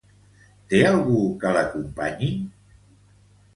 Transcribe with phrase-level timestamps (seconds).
[0.71, 2.33] Té algú que l'acompanyi?